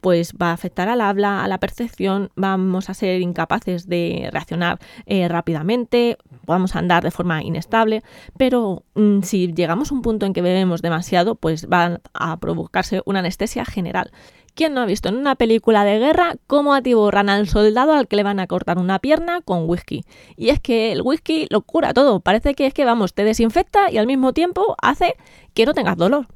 pues 0.01 0.33
va 0.33 0.49
a 0.49 0.53
afectar 0.53 0.89
al 0.89 1.01
habla, 1.01 1.43
a 1.43 1.47
la 1.47 1.59
percepción, 1.59 2.31
vamos 2.35 2.89
a 2.89 2.93
ser 2.93 3.21
incapaces 3.21 3.87
de 3.87 4.29
reaccionar 4.31 4.79
eh, 5.05 5.27
rápidamente, 5.27 6.17
vamos 6.45 6.75
a 6.75 6.79
andar 6.79 7.03
de 7.03 7.11
forma 7.11 7.43
inestable, 7.43 8.03
pero 8.37 8.83
mm, 8.95 9.21
si 9.21 9.53
llegamos 9.53 9.91
a 9.91 9.95
un 9.95 10.01
punto 10.01 10.25
en 10.25 10.33
que 10.33 10.41
bebemos 10.41 10.81
demasiado, 10.81 11.35
pues 11.35 11.67
va 11.67 12.01
a 12.13 12.39
provocarse 12.39 13.01
una 13.05 13.19
anestesia 13.19 13.65
general. 13.65 14.11
¿Quién 14.55 14.73
no 14.73 14.81
ha 14.81 14.85
visto 14.85 15.09
en 15.09 15.15
una 15.15 15.35
película 15.35 15.85
de 15.85 15.99
guerra 15.99 16.35
cómo 16.47 16.73
atiborran 16.73 17.29
al 17.29 17.47
soldado 17.47 17.93
al 17.93 18.07
que 18.07 18.15
le 18.15 18.23
van 18.23 18.39
a 18.39 18.47
cortar 18.47 18.77
una 18.77 18.99
pierna 18.99 19.41
con 19.41 19.69
whisky? 19.69 20.03
Y 20.35 20.49
es 20.49 20.59
que 20.59 20.91
el 20.91 21.01
whisky 21.01 21.47
lo 21.49 21.61
cura 21.61 21.93
todo, 21.93 22.19
parece 22.19 22.55
que 22.55 22.65
es 22.65 22.73
que 22.73 22.85
vamos, 22.85 23.13
te 23.13 23.23
desinfecta 23.23 23.91
y 23.91 23.97
al 23.97 24.07
mismo 24.07 24.33
tiempo 24.33 24.75
hace 24.81 25.15
que 25.53 25.65
no 25.65 25.73
tengas 25.73 25.97
dolor. 25.97 26.27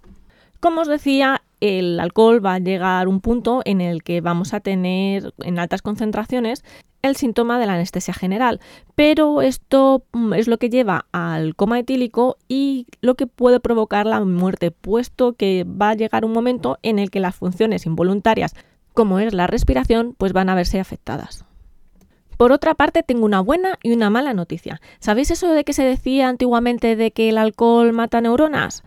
Como 0.59 0.81
os 0.81 0.88
decía, 0.88 1.41
el 1.63 2.00
alcohol 2.01 2.45
va 2.45 2.56
a 2.56 2.60
llegar 2.60 3.06
a 3.06 3.10
un 3.10 3.21
punto 3.21 3.62
en 3.63 3.80
el 3.80 4.04
que 4.04 4.19
vamos 4.19 4.54
a 4.54 4.60
tener 4.60 5.33
en 5.39 5.60
altas 5.60 5.81
concentraciones 5.81 6.65
el 7.01 7.15
síntoma 7.15 7.57
de 7.57 7.65
la 7.65 7.75
anestesia 7.75 8.13
general, 8.13 8.60
pero 8.95 9.42
esto 9.42 10.04
mm, 10.12 10.33
es 10.33 10.48
lo 10.50 10.57
que 10.57 10.69
lleva 10.69 11.06
al 11.13 11.56
coma 11.56 11.80
etílico 11.80 12.38
y 12.50 12.88
lo 13.01 13.15
que 13.15 13.27
puede 13.27 13.62
provocar 13.62 14.06
la 14.06 14.19
muerte, 14.24 14.71
puesto 14.71 15.33
que 15.33 15.65
va 15.65 15.92
a 15.92 15.95
llegar 15.95 16.25
un 16.25 16.33
momento 16.33 16.80
en 16.81 17.00
el 17.00 17.12
que 17.12 17.21
las 17.21 17.36
funciones 17.36 17.86
involuntarias, 17.86 18.56
como 18.94 19.19
es 19.19 19.33
la 19.33 19.48
respiración, 19.48 20.15
pues 20.18 20.33
van 20.33 20.50
a 20.50 20.56
verse 20.56 20.81
afectadas. 20.81 21.45
Por 22.36 22.51
otra 22.51 22.74
parte, 22.74 23.03
tengo 23.03 23.25
una 23.25 23.39
buena 23.39 23.79
y 23.84 23.93
una 23.93 24.10
mala 24.10 24.34
noticia. 24.34 24.82
¿Sabéis 25.00 25.32
eso 25.32 25.50
de 25.50 25.63
que 25.63 25.72
se 25.72 25.84
decía 25.84 26.27
antiguamente 26.27 26.98
de 26.98 27.12
que 27.12 27.29
el 27.29 27.38
alcohol 27.38 27.93
mata 27.93 28.20
neuronas? 28.20 28.84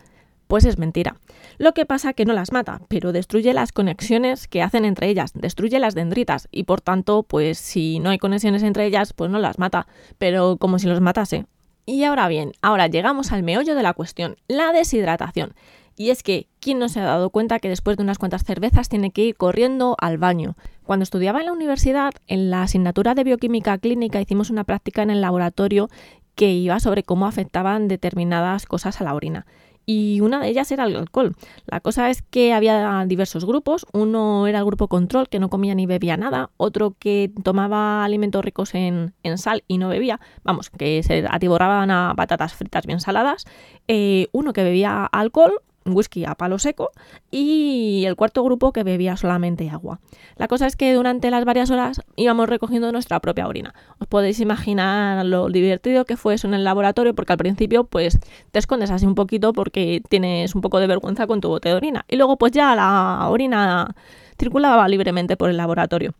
Pues 0.47 0.65
es 0.65 0.79
mentira. 0.79 1.17
Lo 1.59 1.73
que 1.73 1.87
pasa 1.87 2.13
que 2.13 2.27
no 2.27 2.35
las 2.35 2.53
mata, 2.53 2.83
pero 2.89 3.13
destruye 3.13 3.55
las 3.55 3.73
conexiones 3.73 4.47
que 4.47 4.63
hacen 4.63 4.85
entre 4.85 5.09
ellas, 5.09 5.33
destruye 5.35 5.79
las 5.79 5.95
dendritas 5.95 6.49
y 6.51 6.65
por 6.65 6.83
tanto, 6.83 7.23
pues 7.23 7.59
si 7.59 7.99
no 7.99 8.11
hay 8.11 8.19
conexiones 8.19 8.63
entre 8.63 8.85
ellas, 8.85 9.15
pues 9.15 9.31
no 9.31 9.39
las 9.39 9.59
mata, 9.59 9.87
pero 10.19 10.59
como 10.59 10.79
si 10.79 10.87
los 10.87 11.01
matase. 11.01 11.47
Y 11.87 12.05
ahora 12.05 12.29
bien, 12.29 12.53
ahora 12.63 12.89
llegamos 12.89 13.33
al 13.33 13.43
meollo 13.43 13.75
de 13.75 13.83
la 13.83 13.95
cuestión, 13.95 14.37
la 14.49 14.73
deshidratación. 14.73 15.55
Y 15.97 16.11
es 16.11 16.23
que, 16.23 16.49
¿quién 16.61 16.79
no 16.79 16.91
se 16.91 17.01
ha 17.01 17.05
dado 17.05 17.31
cuenta 17.31 17.59
que 17.59 17.71
después 17.71 17.97
de 17.97 18.03
unas 18.03 18.19
cuantas 18.19 18.45
cervezas 18.45 18.91
tiene 18.91 19.13
que 19.13 19.23
ir 19.23 19.37
corriendo 19.37 19.97
al 19.99 20.19
baño? 20.19 20.57
Cuando 20.85 21.05
estudiaba 21.05 21.41
en 21.41 21.47
la 21.47 21.53
universidad, 21.53 22.13
en 22.27 22.51
la 22.51 22.65
asignatura 22.65 23.15
de 23.15 23.25
bioquímica 23.25 23.79
clínica 23.79 24.21
hicimos 24.21 24.51
una 24.51 24.65
práctica 24.65 25.03
en 25.03 25.11
el 25.11 25.23
laboratorio 25.23 25.89
que 26.35 26.53
iba 26.53 26.81
sobre 26.81 27.03
cómo 27.03 27.27
afectaban 27.27 27.89
determinadas 27.89 28.67
cosas 28.67 29.01
a 29.01 29.05
la 29.05 29.15
orina 29.15 29.47
y 29.87 30.21
una 30.21 30.41
de 30.41 30.49
ellas 30.49 30.71
era 30.73 30.85
el 30.85 30.97
alcohol. 30.97 31.37
La 31.67 31.81
cosa 31.81 32.11
es 32.11 32.23
que 32.23 32.53
había 32.53 33.05
diversos 33.07 33.45
grupos. 33.45 33.87
Uno 33.93 34.49
era 34.49 34.59
el 34.59 34.65
grupo 34.65 34.89
control, 34.89 35.29
que 35.29 35.39
no 35.39 35.49
comía 35.49 35.77
ni 35.77 35.87
bebía 35.87 36.17
nada. 36.17 36.51
Otro 36.57 36.97
que 36.99 37.31
tomaba 37.45 38.05
alimentos 38.05 38.45
ricos 38.45 38.75
en, 38.75 39.15
sal 39.37 39.63
y 39.69 39.79
no 39.79 39.89
bebía. 39.89 40.21
Vamos, 40.43 40.71
que 40.71 41.05
se 41.05 41.25
atiborraban 41.31 41.93
a 41.93 42.15
patatas 42.17 42.55
fritas 42.55 42.85
bien 42.85 43.01
saladas. 43.01 43.45
Eh, 43.87 44.27
uno 44.33 44.53
que 44.53 44.65
bebía 44.65 45.07
alcohol 45.07 45.63
whisky 45.95 46.25
a 46.25 46.35
palo 46.35 46.59
seco 46.59 46.91
y 47.31 48.05
el 48.07 48.17
cuarto 48.17 48.43
grupo 48.43 48.73
que 48.73 48.83
bebía 48.83 49.17
solamente 49.17 49.69
agua. 49.71 50.01
La 50.37 50.49
cosa 50.49 50.67
es 50.67 50.77
que 50.77 50.93
durante 50.95 51.31
las 51.31 51.45
varias 51.45 51.71
horas 51.71 52.01
íbamos 52.17 52.49
recogiendo 52.49 52.91
nuestra 52.93 53.21
propia 53.21 53.47
orina. 53.47 53.75
Os 53.99 54.07
podéis 54.07 54.41
imaginar 54.41 55.25
lo 55.25 55.49
divertido 55.49 56.05
que 56.05 56.17
fue 56.17 56.35
eso 56.35 56.47
en 56.47 56.55
el 56.55 56.65
laboratorio 56.65 57.15
porque 57.15 57.33
al 57.33 57.39
principio 57.39 57.85
pues 57.85 58.19
te 58.51 58.59
escondes 58.59 58.91
así 58.91 59.07
un 59.07 59.15
poquito 59.15 59.53
porque 59.53 60.03
tienes 60.09 60.55
un 60.55 60.61
poco 60.61 60.81
de 60.81 60.87
vergüenza 60.87 61.27
con 61.27 61.41
tu 61.41 61.49
bote 61.49 61.69
de 61.69 61.75
orina 61.75 62.05
y 62.09 62.17
luego 62.17 62.37
pues 62.37 62.53
ya 62.53 62.75
la 62.75 63.29
orina 63.29 63.95
circulaba 64.39 64.89
libremente 64.89 65.37
por 65.37 65.51
el 65.51 65.57
laboratorio. 65.57 66.15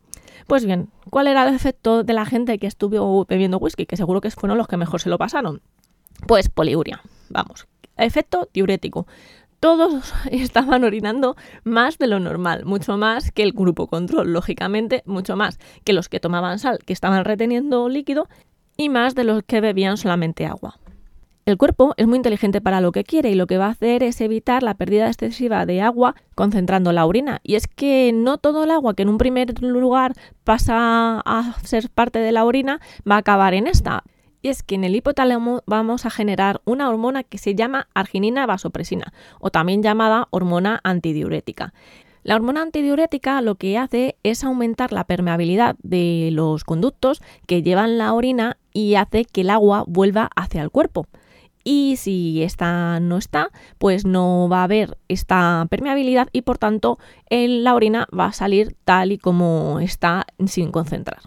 Pues 0.47 0.65
bien, 0.65 0.89
¿cuál 1.09 1.27
era 1.27 1.47
el 1.47 1.53
efecto 1.53 2.03
de 2.03 2.13
la 2.13 2.25
gente 2.25 2.57
que 2.57 2.67
estuvo 2.67 3.25
bebiendo 3.25 3.57
whisky? 3.57 3.85
Que 3.85 3.97
seguro 3.97 4.21
que 4.21 4.31
fueron 4.31 4.57
los 4.57 4.67
que 4.67 4.77
mejor 4.77 5.01
se 5.01 5.09
lo 5.09 5.17
pasaron. 5.17 5.61
Pues 6.25 6.49
poliuria, 6.49 7.01
vamos, 7.29 7.67
efecto 7.97 8.49
diurético. 8.53 9.07
Todos 9.59 10.13
estaban 10.31 10.83
orinando 10.83 11.35
más 11.63 11.97
de 11.97 12.07
lo 12.07 12.19
normal, 12.19 12.65
mucho 12.65 12.97
más 12.97 13.31
que 13.31 13.43
el 13.43 13.53
grupo 13.53 13.87
control, 13.87 14.33
lógicamente, 14.33 15.03
mucho 15.05 15.35
más 15.35 15.59
que 15.83 15.93
los 15.93 16.09
que 16.09 16.19
tomaban 16.19 16.59
sal, 16.59 16.79
que 16.85 16.93
estaban 16.93 17.25
reteniendo 17.25 17.89
líquido, 17.89 18.27
y 18.77 18.89
más 18.89 19.15
de 19.15 19.23
los 19.23 19.43
que 19.43 19.59
bebían 19.59 19.97
solamente 19.97 20.45
agua. 20.45 20.79
El 21.47 21.57
cuerpo 21.57 21.93
es 21.95 22.05
muy 22.07 22.17
inteligente 22.17 22.59
para 22.59 22.81
lo 22.81 22.91
que 22.91 23.05
quiere 23.05 23.31
y 23.31 23.35
lo 23.35 23.47
que 23.47 23.57
va 23.57 23.67
a 23.67 23.69
hacer 23.69 24.03
es 24.03 24.19
evitar 24.19 24.63
la 24.63 24.73
pérdida 24.73 25.07
excesiva 25.07 25.65
de 25.65 25.81
agua 25.81 26.13
concentrando 26.35 26.91
la 26.91 27.05
orina. 27.05 27.39
Y 27.41 27.55
es 27.55 27.67
que 27.67 28.11
no 28.13 28.37
todo 28.37 28.65
el 28.65 28.71
agua 28.71 28.95
que 28.95 29.03
en 29.03 29.09
un 29.09 29.17
primer 29.17 29.63
lugar 29.63 30.11
pasa 30.43 31.21
a 31.21 31.55
ser 31.63 31.89
parte 31.89 32.19
de 32.19 32.33
la 32.33 32.43
orina 32.43 32.81
va 33.09 33.15
a 33.15 33.19
acabar 33.19 33.53
en 33.53 33.67
esta. 33.67 34.03
Y 34.41 34.49
es 34.49 34.63
que 34.63 34.75
en 34.75 34.83
el 34.83 34.95
hipotálamo 34.95 35.63
vamos 35.65 36.05
a 36.05 36.09
generar 36.09 36.61
una 36.65 36.89
hormona 36.89 37.23
que 37.23 37.37
se 37.37 37.55
llama 37.55 37.87
arginina 37.93 38.45
vasopresina 38.45 39.13
o 39.39 39.49
también 39.49 39.83
llamada 39.83 40.27
hormona 40.31 40.79
antidiurética. 40.83 41.73
La 42.23 42.35
hormona 42.35 42.61
antidiurética 42.61 43.41
lo 43.41 43.55
que 43.55 43.77
hace 43.77 44.17
es 44.23 44.43
aumentar 44.43 44.91
la 44.91 45.05
permeabilidad 45.05 45.75
de 45.81 46.29
los 46.33 46.63
conductos 46.63 47.21
que 47.45 47.63
llevan 47.63 47.97
la 47.97 48.13
orina 48.13 48.57
y 48.73 48.95
hace 48.95 49.25
que 49.25 49.41
el 49.41 49.49
agua 49.49 49.85
vuelva 49.87 50.29
hacia 50.35 50.61
el 50.61 50.69
cuerpo 50.69 51.07
y 51.67 51.97
si 51.97 52.43
esta 52.43 53.01
no 53.01 53.17
está, 53.17 53.51
pues 53.77 54.05
no 54.05 54.47
va 54.47 54.61
a 54.61 54.63
haber 54.63 54.97
esta 55.09 55.67
permeabilidad 55.69 56.29
y 56.31 56.43
por 56.43 56.57
tanto 56.57 56.97
la 57.29 57.75
orina 57.75 58.07
va 58.17 58.27
a 58.27 58.31
salir 58.31 58.77
tal 58.85 59.11
y 59.11 59.17
como 59.17 59.81
está 59.81 60.25
sin 60.45 60.71
concentrar. 60.71 61.19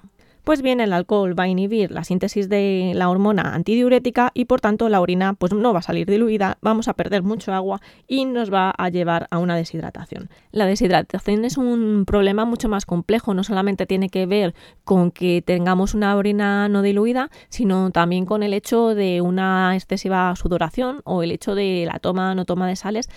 Pues 0.45 0.63
bien, 0.63 0.81
el 0.81 0.93
alcohol 0.95 1.39
va 1.39 1.45
a 1.45 1.49
inhibir 1.49 1.91
la 1.91 2.03
síntesis 2.03 2.49
de 2.49 2.93
la 2.95 3.11
hormona 3.11 3.55
antidiurética 3.55 4.31
y 4.33 4.47
por 4.47 4.61
tanto 4.61 4.89
la 4.89 5.01
orina 5.01 5.35
pues 5.35 5.53
no 5.53 5.73
va 5.73 5.81
a 5.81 5.83
salir 5.83 6.09
diluida, 6.09 6.57
vamos 6.63 6.89
a 6.89 6.95
perder 6.95 7.23
mucho 7.23 7.53
agua 7.53 7.81
y 8.09 8.25
nos 8.25 8.53
va 8.53 8.71
a 8.77 8.89
llevar 8.89 9.29
a 9.31 9.39
una 9.39 9.55
deshidratación. 9.55 10.31
La 10.51 10.65
deshidratación 10.65 11.45
es 11.45 11.59
un 11.59 12.05
problema 12.07 12.47
mucho 12.47 12.69
más 12.69 12.87
complejo, 12.87 13.35
no 13.35 13.45
solamente 13.45 13.85
tiene 13.85 14.09
que 14.09 14.25
ver 14.25 14.55
con 14.85 15.11
que 15.11 15.43
tengamos 15.43 15.95
una 15.95 16.17
orina 16.17 16.69
no 16.69 16.81
diluida, 16.81 17.31
sino 17.51 17.91
también 17.91 18.25
con 18.25 18.43
el 18.43 18.55
hecho 18.55 18.95
de 18.95 19.21
una 19.21 19.77
excesiva 19.77 20.35
sudoración 20.37 21.03
o 21.05 21.23
el 21.23 21.33
hecho 21.33 21.55
de 21.55 21.85
la 21.87 21.99
toma 21.99 22.35
no 22.35 22.47
toma 22.47 22.67
de 22.67 22.77
sales 22.77 23.11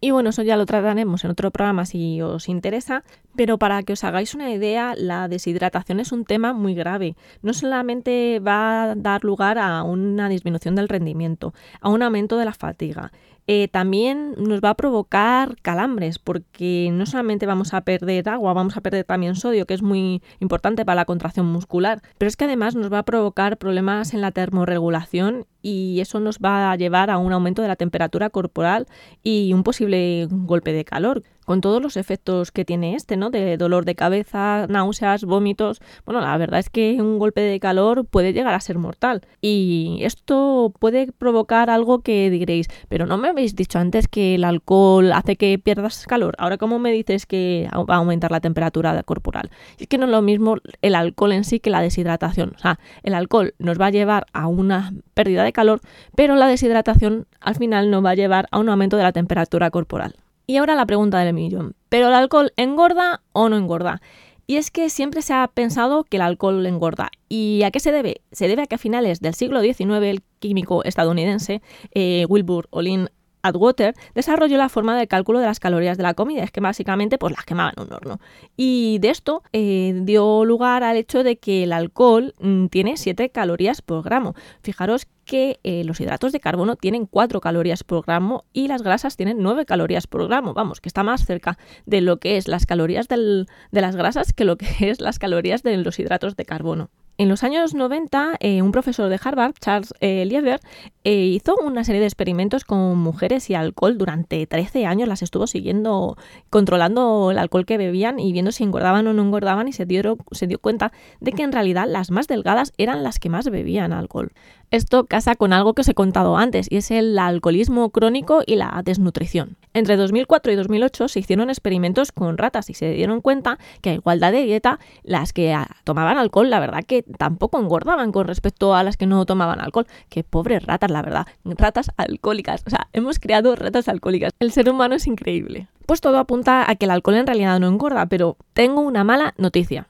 y 0.00 0.10
bueno, 0.12 0.30
eso 0.30 0.42
ya 0.42 0.56
lo 0.56 0.66
trataremos 0.66 1.24
en 1.24 1.30
otro 1.30 1.50
programa 1.50 1.84
si 1.84 2.20
os 2.22 2.48
interesa, 2.48 3.02
pero 3.36 3.58
para 3.58 3.82
que 3.82 3.94
os 3.94 4.04
hagáis 4.04 4.34
una 4.34 4.50
idea, 4.50 4.94
la 4.96 5.28
deshidratación 5.28 5.98
es 5.98 6.12
un 6.12 6.24
tema 6.24 6.52
muy 6.52 6.74
grave. 6.74 7.16
No 7.42 7.52
solamente 7.52 8.40
va 8.40 8.84
a 8.84 8.94
dar 8.94 9.24
lugar 9.24 9.58
a 9.58 9.82
una 9.82 10.28
disminución 10.28 10.76
del 10.76 10.88
rendimiento, 10.88 11.52
a 11.80 11.88
un 11.88 12.02
aumento 12.02 12.36
de 12.36 12.44
la 12.44 12.54
fatiga, 12.54 13.10
eh, 13.50 13.66
también 13.66 14.34
nos 14.36 14.60
va 14.60 14.68
a 14.68 14.74
provocar 14.74 15.56
calambres, 15.62 16.18
porque 16.18 16.90
no 16.92 17.06
solamente 17.06 17.46
vamos 17.46 17.72
a 17.72 17.80
perder 17.80 18.28
agua, 18.28 18.52
vamos 18.52 18.76
a 18.76 18.82
perder 18.82 19.04
también 19.04 19.36
sodio, 19.36 19.64
que 19.64 19.72
es 19.72 19.80
muy 19.80 20.22
importante 20.38 20.84
para 20.84 20.96
la 20.96 21.04
contracción 21.06 21.46
muscular, 21.46 22.02
pero 22.18 22.28
es 22.28 22.36
que 22.36 22.44
además 22.44 22.74
nos 22.74 22.92
va 22.92 22.98
a 22.98 23.04
provocar 23.04 23.56
problemas 23.56 24.12
en 24.12 24.20
la 24.20 24.32
termorregulación 24.32 25.46
y 25.68 26.00
eso 26.00 26.18
nos 26.18 26.38
va 26.38 26.72
a 26.72 26.76
llevar 26.76 27.10
a 27.10 27.18
un 27.18 27.30
aumento 27.30 27.60
de 27.60 27.68
la 27.68 27.76
temperatura 27.76 28.30
corporal 28.30 28.86
y 29.22 29.52
un 29.52 29.62
posible 29.62 30.26
golpe 30.30 30.72
de 30.72 30.86
calor 30.86 31.22
con 31.48 31.62
todos 31.62 31.80
los 31.80 31.96
efectos 31.96 32.52
que 32.52 32.66
tiene 32.66 32.94
este, 32.94 33.16
¿no? 33.16 33.30
De 33.30 33.56
dolor 33.56 33.86
de 33.86 33.94
cabeza, 33.94 34.66
náuseas, 34.68 35.24
vómitos. 35.24 35.80
Bueno, 36.04 36.20
la 36.20 36.36
verdad 36.36 36.60
es 36.60 36.68
que 36.68 37.00
un 37.00 37.18
golpe 37.18 37.40
de 37.40 37.58
calor 37.58 38.04
puede 38.04 38.34
llegar 38.34 38.52
a 38.52 38.60
ser 38.60 38.76
mortal. 38.76 39.22
Y 39.40 40.00
esto 40.02 40.74
puede 40.78 41.10
provocar 41.10 41.70
algo 41.70 42.00
que 42.00 42.28
diréis, 42.28 42.68
pero 42.90 43.06
no 43.06 43.16
me 43.16 43.28
habéis 43.28 43.56
dicho 43.56 43.78
antes 43.78 44.08
que 44.08 44.34
el 44.34 44.44
alcohol 44.44 45.10
hace 45.12 45.36
que 45.36 45.58
pierdas 45.58 46.06
calor. 46.06 46.34
Ahora, 46.36 46.58
¿cómo 46.58 46.78
me 46.78 46.92
dices 46.92 47.24
que 47.24 47.66
va 47.72 47.94
a 47.94 47.98
aumentar 47.98 48.30
la 48.30 48.40
temperatura 48.40 49.02
corporal? 49.02 49.48
Es 49.78 49.86
que 49.86 49.96
no 49.96 50.04
es 50.04 50.10
lo 50.10 50.20
mismo 50.20 50.56
el 50.82 50.94
alcohol 50.94 51.32
en 51.32 51.44
sí 51.44 51.60
que 51.60 51.70
la 51.70 51.80
deshidratación. 51.80 52.52
O 52.56 52.58
sea, 52.58 52.78
el 53.02 53.14
alcohol 53.14 53.54
nos 53.58 53.80
va 53.80 53.86
a 53.86 53.90
llevar 53.90 54.26
a 54.34 54.48
una 54.48 54.92
pérdida 55.14 55.44
de 55.44 55.54
calor, 55.58 55.80
pero 56.14 56.36
la 56.36 56.46
deshidratación 56.46 57.26
al 57.40 57.56
final 57.56 57.90
nos 57.90 58.04
va 58.04 58.10
a 58.10 58.14
llevar 58.14 58.46
a 58.52 58.60
un 58.60 58.68
aumento 58.68 58.96
de 58.96 59.02
la 59.02 59.12
temperatura 59.12 59.72
corporal. 59.72 60.14
Y 60.46 60.56
ahora 60.56 60.76
la 60.76 60.86
pregunta 60.86 61.18
del 61.18 61.34
millón. 61.34 61.74
¿Pero 61.88 62.06
el 62.06 62.14
alcohol 62.14 62.52
engorda 62.56 63.22
o 63.32 63.48
no 63.48 63.56
engorda? 63.56 64.00
Y 64.46 64.56
es 64.56 64.70
que 64.70 64.88
siempre 64.88 65.20
se 65.20 65.34
ha 65.34 65.48
pensado 65.48 66.04
que 66.04 66.16
el 66.16 66.22
alcohol 66.22 66.64
engorda. 66.64 67.10
¿Y 67.28 67.64
a 67.64 67.72
qué 67.72 67.80
se 67.80 67.90
debe? 67.90 68.22
Se 68.30 68.46
debe 68.46 68.62
a 68.62 68.66
que 68.66 68.76
a 68.76 68.78
finales 68.78 69.20
del 69.20 69.34
siglo 69.34 69.60
XIX 69.60 70.02
el 70.04 70.22
químico 70.38 70.84
estadounidense 70.84 71.60
eh, 71.92 72.24
Wilbur 72.28 72.68
Olin 72.70 73.10
Atwater 73.42 73.94
desarrolló 74.14 74.56
la 74.56 74.68
forma 74.68 74.98
de 74.98 75.06
cálculo 75.06 75.38
de 75.40 75.46
las 75.46 75.60
calorías 75.60 75.96
de 75.96 76.02
la 76.02 76.14
comida, 76.14 76.42
es 76.42 76.50
que 76.50 76.60
básicamente 76.60 77.18
pues 77.18 77.32
las 77.34 77.44
quemaban 77.44 77.74
en 77.76 77.84
un 77.84 77.92
horno. 77.92 78.20
Y 78.56 78.98
de 79.00 79.10
esto 79.10 79.42
eh, 79.52 79.92
dio 80.02 80.44
lugar 80.44 80.82
al 80.82 80.96
hecho 80.96 81.22
de 81.22 81.36
que 81.36 81.64
el 81.64 81.72
alcohol 81.72 82.34
mm, 82.40 82.66
tiene 82.66 82.96
7 82.96 83.30
calorías 83.30 83.82
por 83.82 84.02
gramo. 84.02 84.34
Fijaros 84.62 85.06
que 85.24 85.60
eh, 85.62 85.84
los 85.84 86.00
hidratos 86.00 86.32
de 86.32 86.40
carbono 86.40 86.76
tienen 86.76 87.06
4 87.06 87.40
calorías 87.40 87.84
por 87.84 88.04
gramo 88.04 88.44
y 88.52 88.68
las 88.68 88.82
grasas 88.82 89.16
tienen 89.16 89.38
9 89.40 89.66
calorías 89.66 90.06
por 90.06 90.26
gramo. 90.26 90.54
Vamos, 90.54 90.80
que 90.80 90.88
está 90.88 91.02
más 91.02 91.24
cerca 91.24 91.58
de 91.86 92.00
lo 92.00 92.18
que 92.18 92.36
es 92.36 92.48
las 92.48 92.66
calorías 92.66 93.08
de 93.08 93.46
las 93.70 93.96
grasas 93.96 94.32
que 94.32 94.44
lo 94.44 94.56
que 94.56 94.66
es 94.80 95.00
las 95.00 95.18
calorías 95.18 95.62
de 95.62 95.76
los 95.76 95.98
hidratos 95.98 96.36
de 96.36 96.44
carbono. 96.44 96.90
En 97.20 97.28
los 97.28 97.42
años 97.42 97.74
90, 97.74 98.36
eh, 98.38 98.62
un 98.62 98.70
profesor 98.70 99.10
de 99.10 99.18
Harvard, 99.20 99.54
Charles 99.60 99.92
eh, 99.98 100.24
Lieber, 100.24 100.60
eh, 101.02 101.24
hizo 101.24 101.56
una 101.56 101.82
serie 101.82 102.00
de 102.00 102.06
experimentos 102.06 102.62
con 102.62 102.96
mujeres 102.96 103.50
y 103.50 103.56
alcohol. 103.56 103.98
Durante 103.98 104.46
13 104.46 104.86
años 104.86 105.08
las 105.08 105.22
estuvo 105.22 105.48
siguiendo, 105.48 106.16
controlando 106.48 107.32
el 107.32 107.38
alcohol 107.38 107.66
que 107.66 107.76
bebían 107.76 108.20
y 108.20 108.32
viendo 108.32 108.52
si 108.52 108.62
engordaban 108.62 109.04
o 109.08 109.14
no 109.14 109.22
engordaban 109.22 109.66
y 109.66 109.72
se 109.72 109.84
dio, 109.84 110.16
se 110.30 110.46
dio 110.46 110.60
cuenta 110.60 110.92
de 111.18 111.32
que 111.32 111.42
en 111.42 111.50
realidad 111.50 111.86
las 111.88 112.12
más 112.12 112.28
delgadas 112.28 112.72
eran 112.78 113.02
las 113.02 113.18
que 113.18 113.30
más 113.30 113.50
bebían 113.50 113.92
alcohol. 113.92 114.30
Esto 114.70 115.06
casa 115.06 115.34
con 115.34 115.54
algo 115.54 115.72
que 115.72 115.80
os 115.80 115.88
he 115.88 115.94
contado 115.94 116.36
antes 116.36 116.66
y 116.70 116.76
es 116.76 116.90
el 116.90 117.18
alcoholismo 117.18 117.88
crónico 117.88 118.42
y 118.44 118.56
la 118.56 118.82
desnutrición. 118.84 119.56
Entre 119.72 119.96
2004 119.96 120.52
y 120.52 120.56
2008 120.56 121.08
se 121.08 121.20
hicieron 121.20 121.48
experimentos 121.48 122.12
con 122.12 122.36
ratas 122.36 122.68
y 122.68 122.74
se 122.74 122.92
dieron 122.92 123.22
cuenta 123.22 123.58
que 123.80 123.88
a 123.88 123.94
igualdad 123.94 124.30
de 124.30 124.42
dieta 124.42 124.78
las 125.04 125.32
que 125.32 125.54
ah, 125.54 125.68
tomaban 125.84 126.18
alcohol 126.18 126.50
la 126.50 126.60
verdad 126.60 126.84
que 126.84 127.02
tampoco 127.02 127.58
engordaban 127.58 128.12
con 128.12 128.26
respecto 128.26 128.74
a 128.74 128.82
las 128.82 128.98
que 128.98 129.06
no 129.06 129.24
tomaban 129.24 129.58
alcohol. 129.58 129.86
Qué 130.10 130.22
pobres 130.22 130.62
ratas 130.66 130.90
la 130.90 131.00
verdad, 131.00 131.26
ratas 131.46 131.90
alcohólicas. 131.96 132.62
O 132.66 132.70
sea, 132.70 132.88
hemos 132.92 133.18
creado 133.18 133.56
ratas 133.56 133.88
alcohólicas. 133.88 134.32
El 134.38 134.52
ser 134.52 134.68
humano 134.68 134.96
es 134.96 135.06
increíble. 135.06 135.68
Pues 135.86 136.02
todo 136.02 136.18
apunta 136.18 136.70
a 136.70 136.74
que 136.74 136.84
el 136.84 136.90
alcohol 136.90 137.14
en 137.14 137.26
realidad 137.26 137.58
no 137.58 137.68
engorda, 137.68 138.04
pero 138.04 138.36
tengo 138.52 138.82
una 138.82 139.02
mala 139.02 139.32
noticia 139.38 139.88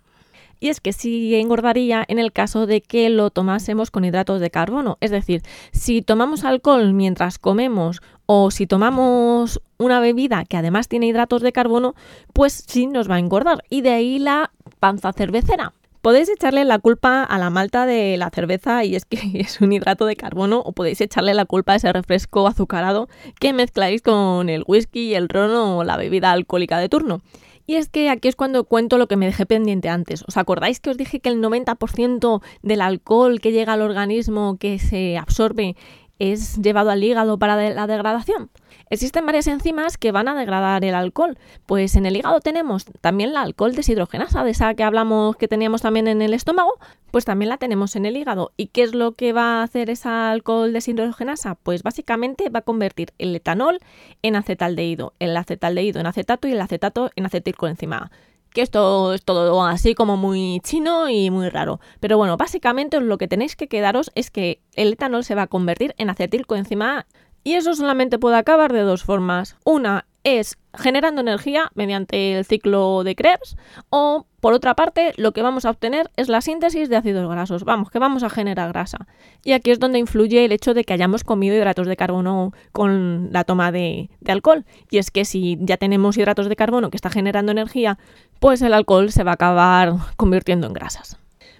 y 0.60 0.68
es 0.68 0.80
que 0.80 0.92
sí 0.92 1.34
engordaría 1.34 2.04
en 2.08 2.18
el 2.18 2.32
caso 2.32 2.66
de 2.66 2.80
que 2.80 3.08
lo 3.10 3.30
tomásemos 3.30 3.90
con 3.90 4.04
hidratos 4.04 4.40
de 4.40 4.50
carbono. 4.50 4.98
Es 5.00 5.10
decir, 5.10 5.42
si 5.72 6.02
tomamos 6.02 6.44
alcohol 6.44 6.92
mientras 6.92 7.38
comemos 7.38 8.00
o 8.26 8.50
si 8.50 8.66
tomamos 8.66 9.60
una 9.78 10.00
bebida 10.00 10.44
que 10.44 10.56
además 10.56 10.88
tiene 10.88 11.06
hidratos 11.06 11.42
de 11.42 11.52
carbono, 11.52 11.94
pues 12.32 12.64
sí 12.66 12.86
nos 12.86 13.10
va 13.10 13.16
a 13.16 13.20
engordar. 13.20 13.64
Y 13.70 13.80
de 13.82 13.90
ahí 13.90 14.18
la 14.18 14.50
panza 14.80 15.12
cervecera. 15.12 15.72
Podéis 16.02 16.28
echarle 16.28 16.64
la 16.64 16.78
culpa 16.78 17.24
a 17.24 17.38
la 17.38 17.50
malta 17.50 17.84
de 17.84 18.16
la 18.16 18.30
cerveza 18.30 18.84
y 18.84 18.94
es 18.94 19.04
que 19.04 19.18
es 19.40 19.60
un 19.60 19.72
hidrato 19.72 20.06
de 20.06 20.16
carbono 20.16 20.60
o 20.60 20.72
podéis 20.72 21.00
echarle 21.00 21.34
la 21.34 21.44
culpa 21.44 21.72
a 21.72 21.76
ese 21.76 21.92
refresco 21.92 22.46
azucarado 22.46 23.08
que 23.40 23.52
mezcláis 23.52 24.02
con 24.02 24.48
el 24.48 24.64
whisky, 24.66 25.14
el 25.14 25.28
ron 25.28 25.50
o 25.50 25.84
la 25.84 25.96
bebida 25.96 26.32
alcohólica 26.32 26.78
de 26.78 26.88
turno. 26.88 27.20
Y 27.68 27.76
es 27.76 27.90
que 27.90 28.08
aquí 28.08 28.28
es 28.28 28.34
cuando 28.34 28.64
cuento 28.64 28.96
lo 28.96 29.08
que 29.08 29.16
me 29.16 29.26
dejé 29.26 29.44
pendiente 29.44 29.90
antes. 29.90 30.24
¿Os 30.26 30.38
acordáis 30.38 30.80
que 30.80 30.88
os 30.88 30.96
dije 30.96 31.20
que 31.20 31.28
el 31.28 31.42
90% 31.42 32.40
del 32.62 32.80
alcohol 32.80 33.42
que 33.42 33.52
llega 33.52 33.74
al 33.74 33.82
organismo, 33.82 34.56
que 34.58 34.78
se 34.78 35.18
absorbe, 35.18 35.76
es 36.18 36.56
llevado 36.56 36.90
al 36.90 37.02
hígado 37.02 37.38
para 37.38 37.70
la 37.70 37.86
degradación? 37.86 38.50
Existen 38.90 39.26
varias 39.26 39.46
enzimas 39.46 39.98
que 39.98 40.12
van 40.12 40.28
a 40.28 40.34
degradar 40.34 40.84
el 40.84 40.94
alcohol. 40.94 41.38
Pues 41.66 41.94
en 41.96 42.06
el 42.06 42.16
hígado 42.16 42.40
tenemos 42.40 42.86
también 43.00 43.34
la 43.34 43.42
alcohol 43.42 43.74
deshidrogenasa, 43.74 44.44
de 44.44 44.50
esa 44.50 44.74
que 44.74 44.82
hablamos 44.82 45.36
que 45.36 45.48
teníamos 45.48 45.82
también 45.82 46.08
en 46.08 46.22
el 46.22 46.32
estómago, 46.32 46.78
pues 47.10 47.24
también 47.24 47.50
la 47.50 47.58
tenemos 47.58 47.96
en 47.96 48.06
el 48.06 48.16
hígado. 48.16 48.52
¿Y 48.56 48.68
qué 48.68 48.82
es 48.82 48.94
lo 48.94 49.12
que 49.12 49.32
va 49.32 49.60
a 49.60 49.62
hacer 49.62 49.90
esa 49.90 50.30
alcohol 50.30 50.72
deshidrogenasa? 50.72 51.56
Pues 51.56 51.82
básicamente 51.82 52.48
va 52.48 52.60
a 52.60 52.62
convertir 52.62 53.12
el 53.18 53.36
etanol 53.36 53.78
en 54.22 54.36
acetaldehído, 54.36 55.12
el 55.18 55.36
acetaldehído 55.36 56.00
en 56.00 56.06
acetato 56.06 56.48
y 56.48 56.52
el 56.52 56.60
acetato 56.60 57.10
en 57.16 57.26
acetilcoenzima 57.26 58.10
que 58.58 58.62
esto 58.62 59.14
es 59.14 59.24
todo 59.24 59.64
así 59.64 59.94
como 59.94 60.16
muy 60.16 60.58
chino 60.64 61.08
y 61.08 61.30
muy 61.30 61.48
raro. 61.48 61.78
Pero 62.00 62.18
bueno, 62.18 62.36
básicamente 62.36 63.00
lo 63.00 63.16
que 63.16 63.28
tenéis 63.28 63.54
que 63.54 63.68
quedaros 63.68 64.10
es 64.16 64.32
que 64.32 64.62
el 64.74 64.94
etanol 64.94 65.22
se 65.22 65.36
va 65.36 65.42
a 65.42 65.46
convertir 65.46 65.94
en 65.96 66.10
acetilcoenzima 66.10 67.06
y 67.44 67.52
eso 67.52 67.72
solamente 67.74 68.18
puede 68.18 68.36
acabar 68.36 68.72
de 68.72 68.80
dos 68.80 69.04
formas. 69.04 69.56
Una 69.64 70.07
es 70.24 70.58
generando 70.74 71.20
energía 71.20 71.70
mediante 71.74 72.38
el 72.38 72.44
ciclo 72.44 73.02
de 73.04 73.14
Krebs 73.14 73.56
o 73.90 74.26
por 74.40 74.52
otra 74.52 74.74
parte 74.74 75.12
lo 75.16 75.32
que 75.32 75.42
vamos 75.42 75.64
a 75.64 75.70
obtener 75.70 76.10
es 76.16 76.28
la 76.28 76.40
síntesis 76.40 76.88
de 76.88 76.96
ácidos 76.96 77.28
grasos, 77.28 77.64
vamos, 77.64 77.90
que 77.90 77.98
vamos 77.98 78.22
a 78.22 78.30
generar 78.30 78.68
grasa. 78.68 79.06
Y 79.44 79.52
aquí 79.52 79.70
es 79.70 79.80
donde 79.80 79.98
influye 79.98 80.44
el 80.44 80.52
hecho 80.52 80.74
de 80.74 80.84
que 80.84 80.92
hayamos 80.92 81.24
comido 81.24 81.56
hidratos 81.56 81.86
de 81.88 81.96
carbono 81.96 82.52
con 82.72 83.30
la 83.32 83.44
toma 83.44 83.72
de, 83.72 84.10
alcohol. 84.26 84.64
Y 84.90 84.98
es 84.98 85.10
que 85.10 85.24
si 85.24 85.58
ya 85.60 85.76
tenemos 85.76 86.16
hidratos 86.16 86.48
de 86.48 86.56
carbono 86.56 86.90
que 86.90 86.96
está 86.96 87.10
generando 87.10 87.50
energía, 87.50 87.98
pues 88.38 88.62
el 88.62 88.74
alcohol 88.74 89.10
se 89.10 89.24
va 89.24 89.32
a 89.32 89.34
acabar 89.34 89.94
convirtiendo 90.16 90.68
en 90.68 90.72
grasas. 90.72 91.18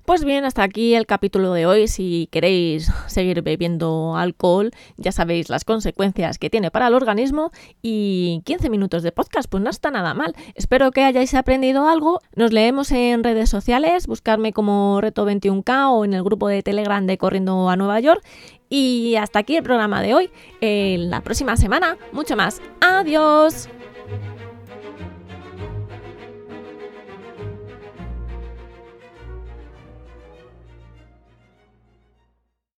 Pues 0.09 0.25
bien, 0.25 0.47
hasta 0.47 0.63
aquí 0.63 0.95
el 0.95 1.05
capítulo 1.05 1.53
de 1.53 1.67
hoy. 1.67 1.87
Si 1.87 2.31
queréis 2.33 2.91
seguir 3.09 3.43
bebiendo 3.43 4.17
alcohol, 4.17 4.71
ya 4.97 5.13
sabéis 5.13 5.51
las 5.51 5.67
consecuencias 5.67 6.39
que 6.39 6.49
tiene 6.49 6.71
para 6.71 6.87
el 6.87 6.95
organismo 6.95 7.51
y 7.83 8.41
15 8.47 8.71
minutos 8.71 9.03
de 9.03 9.13
podcast, 9.13 9.51
pues 9.51 9.63
no 9.63 9.69
está 9.69 9.91
nada 9.91 10.15
mal. 10.15 10.35
Espero 10.55 10.93
que 10.93 11.03
hayáis 11.05 11.35
aprendido 11.35 11.87
algo. 11.87 12.23
Nos 12.35 12.55
leemos 12.55 12.91
en 12.91 13.23
redes 13.23 13.51
sociales, 13.51 14.07
buscarme 14.07 14.55
como 14.55 14.99
Reto21K 15.03 15.91
o 15.93 16.07
en 16.07 16.15
el 16.15 16.23
grupo 16.23 16.49
de 16.49 16.63
Telegram 16.63 17.07
de 17.07 17.19
Corriendo 17.19 17.69
a 17.69 17.77
Nueva 17.77 18.01
York. 18.01 18.25
Y 18.71 19.17
hasta 19.17 19.41
aquí 19.41 19.57
el 19.57 19.63
programa 19.63 20.01
de 20.01 20.15
hoy. 20.15 20.31
En 20.63 21.11
la 21.11 21.21
próxima 21.21 21.59
semana, 21.59 21.99
mucho 22.13 22.35
más. 22.35 22.63
Adiós. 22.81 23.69